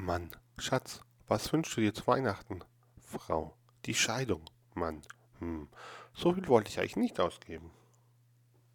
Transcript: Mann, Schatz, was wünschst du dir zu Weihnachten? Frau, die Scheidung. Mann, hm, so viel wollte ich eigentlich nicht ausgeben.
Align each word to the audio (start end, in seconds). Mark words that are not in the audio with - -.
Mann, 0.00 0.30
Schatz, 0.56 1.02
was 1.28 1.52
wünschst 1.52 1.76
du 1.76 1.82
dir 1.82 1.92
zu 1.92 2.06
Weihnachten? 2.06 2.64
Frau, 3.06 3.54
die 3.84 3.94
Scheidung. 3.94 4.42
Mann, 4.72 5.02
hm, 5.40 5.68
so 6.14 6.32
viel 6.32 6.48
wollte 6.48 6.70
ich 6.70 6.80
eigentlich 6.80 6.96
nicht 6.96 7.20
ausgeben. 7.20 7.70